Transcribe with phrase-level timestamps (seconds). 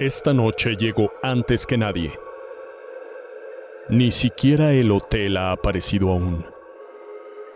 [0.00, 2.18] Esta noche llegó antes que nadie.
[3.90, 6.42] Ni siquiera el hotel ha aparecido aún.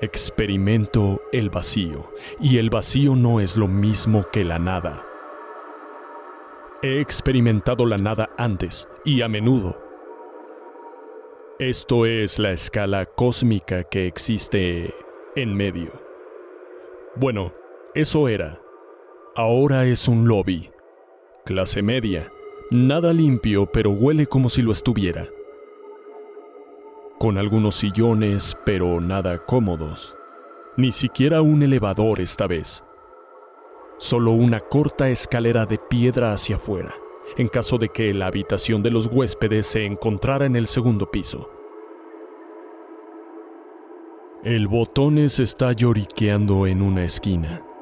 [0.02, 5.06] Experimento el vacío, y el vacío no es lo mismo que la nada.
[6.82, 9.82] He experimentado la nada antes y a menudo.
[11.58, 14.95] Esto es la escala cósmica que existe
[15.34, 15.92] en medio.
[17.16, 17.54] Bueno,
[17.95, 18.60] eso era.
[19.34, 20.73] Ahora es un lobby.
[21.46, 22.32] Clase media.
[22.70, 25.26] Nada limpio, pero huele como si lo estuviera.
[27.18, 30.16] Con algunos sillones, pero nada cómodos.
[30.78, 32.82] Ni siquiera un elevador esta vez.
[33.98, 36.95] Solo una corta escalera de piedra hacia afuera,
[37.36, 41.51] en caso de que la habitación de los huéspedes se encontrara en el segundo piso.
[44.45, 47.73] El botones está lloriqueando en una esquina.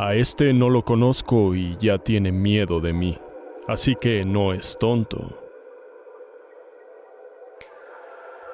[0.00, 3.18] A este no lo conozco y ya tiene miedo de mí,
[3.66, 5.42] así que no es tonto.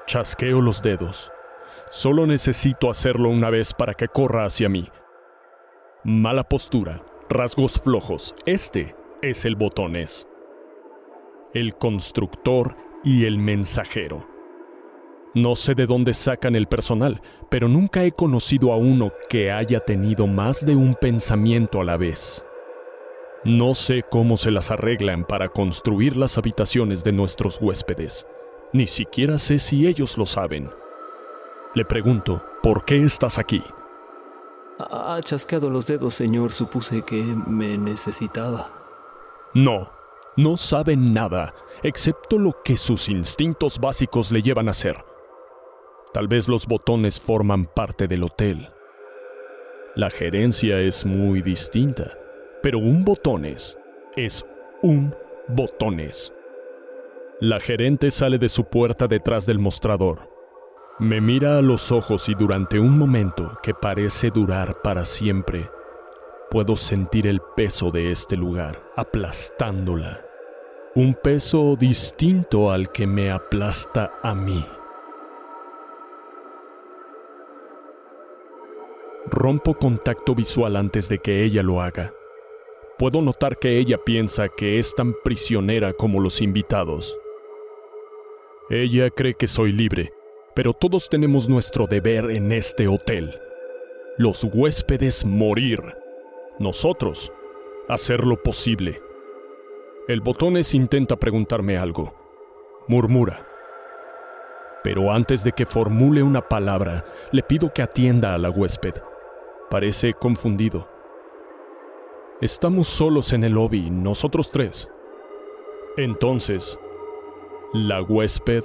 [0.07, 1.31] Chasqueo los dedos.
[1.91, 4.89] Solo necesito hacerlo una vez para que corra hacia mí.
[6.03, 8.35] Mala postura, rasgos flojos.
[8.47, 10.27] Este es el botones.
[11.53, 12.75] El constructor
[13.05, 14.34] y el mensajero.
[15.35, 19.81] No sé de dónde sacan el personal, pero nunca he conocido a uno que haya
[19.81, 22.47] tenido más de un pensamiento a la vez.
[23.45, 28.29] No sé cómo se las arreglan para construir las habitaciones de nuestros huéspedes.
[28.73, 30.71] Ni siquiera sé si ellos lo saben.
[31.75, 33.63] Le pregunto, ¿por qué estás aquí?
[34.79, 36.53] Ha chasqueado los dedos, señor.
[36.53, 38.67] Supuse que me necesitaba.
[39.53, 39.91] No,
[40.37, 44.97] no saben nada, excepto lo que sus instintos básicos le llevan a hacer.
[46.15, 48.71] Tal vez los botones forman parte del hotel.
[49.97, 52.17] La gerencia es muy distinta,
[52.63, 53.77] pero un botones
[54.15, 54.47] es
[54.81, 55.13] un
[55.49, 56.33] botones.
[57.41, 60.31] La gerente sale de su puerta detrás del mostrador.
[61.01, 65.69] Me mira a los ojos y durante un momento que parece durar para siempre,
[66.49, 70.25] puedo sentir el peso de este lugar aplastándola.
[70.95, 74.65] Un peso distinto al que me aplasta a mí.
[79.27, 82.13] Rompo contacto visual antes de que ella lo haga.
[82.99, 87.19] Puedo notar que ella piensa que es tan prisionera como los invitados.
[88.69, 90.13] Ella cree que soy libre,
[90.55, 93.41] pero todos tenemos nuestro deber en este hotel.
[94.19, 95.81] Los huéspedes morir.
[96.59, 97.33] Nosotros
[97.89, 99.01] hacer lo posible.
[100.07, 102.15] El botones intenta preguntarme algo.
[102.89, 103.49] Murmura.
[104.83, 108.95] Pero antes de que formule una palabra, le pido que atienda a la huésped.
[109.71, 110.89] Parece confundido.
[112.41, 114.91] Estamos solos en el lobby, nosotros tres.
[115.97, 116.79] Entonces,
[117.73, 118.65] la huésped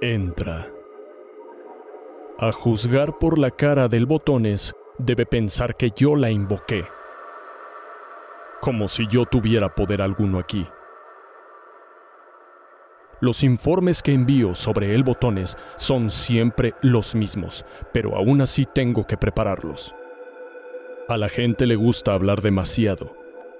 [0.00, 0.72] entra.
[2.38, 6.84] A juzgar por la cara del botones, debe pensar que yo la invoqué.
[8.60, 10.66] Como si yo tuviera poder alguno aquí.
[13.20, 19.06] Los informes que envío sobre el botones son siempre los mismos, pero aún así tengo
[19.06, 19.94] que prepararlos.
[21.08, 23.16] A la gente le gusta hablar demasiado.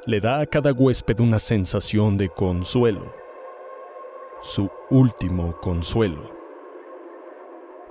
[0.06, 3.12] Le da a cada huésped una sensación de consuelo.
[4.40, 6.30] Su último consuelo.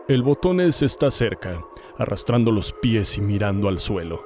[0.07, 1.61] El botones está cerca,
[1.97, 4.25] arrastrando los pies y mirando al suelo.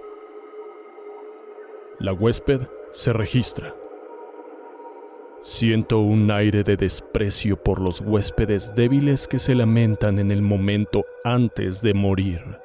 [2.00, 2.62] La huésped
[2.92, 3.76] se registra.
[5.42, 11.04] Siento un aire de desprecio por los huéspedes débiles que se lamentan en el momento
[11.24, 12.65] antes de morir.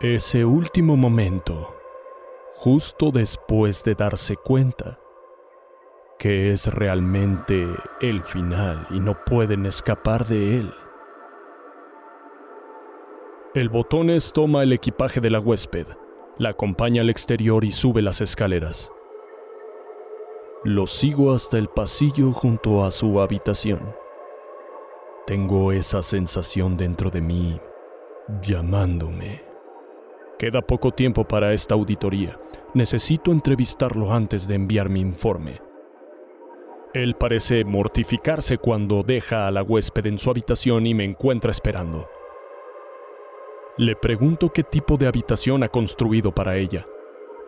[0.00, 1.72] Ese último momento,
[2.56, 4.98] justo después de darse cuenta
[6.18, 7.68] que es realmente
[8.00, 10.74] el final y no pueden escapar de él.
[13.54, 15.86] El botones toma el equipaje de la huésped,
[16.38, 18.90] la acompaña al exterior y sube las escaleras.
[20.64, 23.94] Lo sigo hasta el pasillo junto a su habitación.
[25.24, 27.60] Tengo esa sensación dentro de mí
[28.42, 29.53] llamándome.
[30.38, 32.38] Queda poco tiempo para esta auditoría.
[32.74, 35.60] Necesito entrevistarlo antes de enviar mi informe.
[36.92, 42.08] Él parece mortificarse cuando deja a la huésped en su habitación y me encuentra esperando.
[43.76, 46.84] Le pregunto qué tipo de habitación ha construido para ella.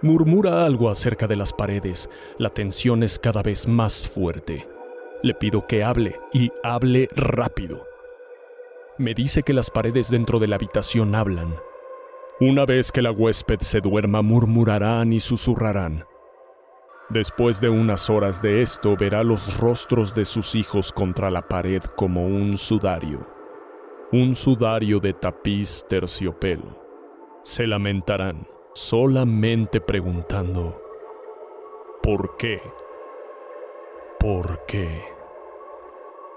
[0.02, 2.10] Murmura algo acerca de las paredes.
[2.38, 4.68] La tensión es cada vez más fuerte.
[5.22, 7.86] Le pido que hable y hable rápido.
[8.98, 11.54] Me dice que las paredes dentro de la habitación hablan.
[12.38, 16.04] Una vez que la huésped se duerma, murmurarán y susurrarán.
[17.08, 21.82] Después de unas horas de esto, verá los rostros de sus hijos contra la pared
[21.96, 23.26] como un sudario.
[24.12, 26.84] Un sudario de tapiz terciopelo.
[27.42, 30.78] Se lamentarán, solamente preguntando,
[32.02, 32.60] ¿por qué?
[34.20, 35.15] ¿Por qué?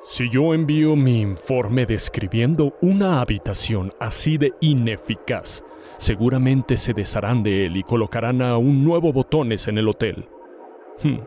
[0.01, 5.65] Si yo envío mi informe describiendo una habitación así de ineficaz,
[5.97, 10.29] seguramente se desharán de él y colocarán a un nuevo botones en el hotel.
[11.03, 11.19] Hmm,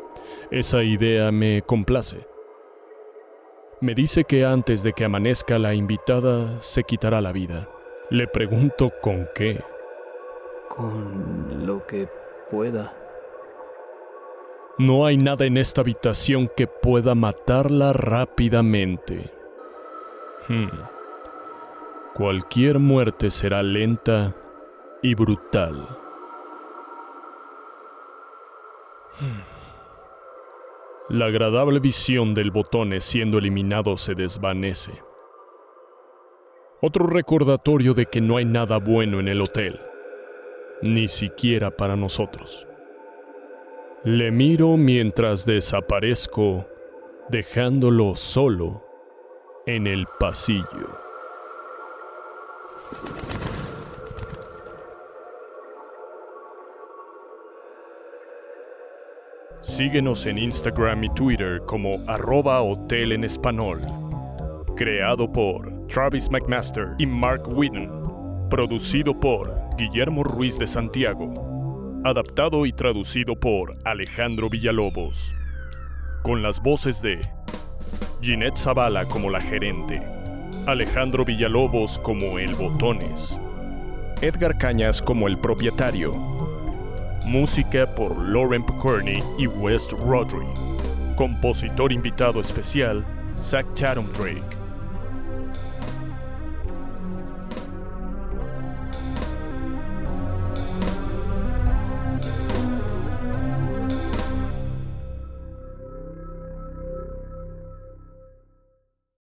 [0.50, 2.26] esa idea me complace.
[3.82, 7.68] Me dice que antes de que amanezca la invitada se quitará la vida.
[8.08, 9.60] Le pregunto con qué.
[10.70, 12.08] Con lo que
[12.50, 13.01] pueda.
[14.78, 19.30] No hay nada en esta habitación que pueda matarla rápidamente.
[20.48, 20.68] Hmm.
[22.14, 24.34] Cualquier muerte será lenta
[25.02, 25.86] y brutal.
[29.20, 29.52] Hmm.
[31.10, 34.92] La agradable visión del botón siendo eliminado se desvanece.
[36.80, 39.78] Otro recordatorio de que no hay nada bueno en el hotel,
[40.80, 42.66] ni siquiera para nosotros.
[44.04, 46.66] Le miro mientras desaparezco,
[47.28, 48.82] dejándolo solo
[49.64, 50.98] en el pasillo.
[59.60, 63.82] Síguenos en Instagram y Twitter como arroba hotel en español.
[64.74, 67.88] Creado por Travis McMaster y Mark Whitten.
[68.50, 71.51] Producido por Guillermo Ruiz de Santiago.
[72.04, 75.36] Adaptado y traducido por Alejandro Villalobos.
[76.24, 77.20] Con las voces de
[78.20, 80.02] Ginette Zavala como la gerente.
[80.66, 83.38] Alejandro Villalobos como el Botones.
[84.20, 86.12] Edgar Cañas como el propietario
[87.24, 90.44] Música por Lauren Picorni y West Rodri.
[91.14, 93.04] Compositor invitado especial,
[93.38, 94.61] Zach Chatham Drake.